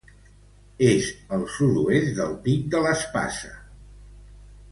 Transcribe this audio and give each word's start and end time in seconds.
És 0.85 1.09
al 1.37 1.43
sud-oest 1.57 2.09
del 2.21 2.33
Pic 2.47 2.65
de 2.73 2.83
l'Espada. 2.87 3.53